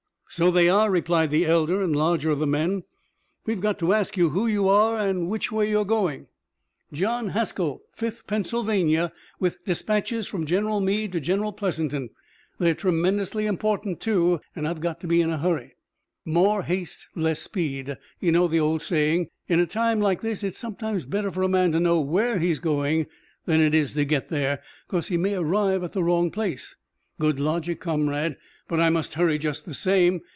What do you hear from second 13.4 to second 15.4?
important, too, and I've got to be in a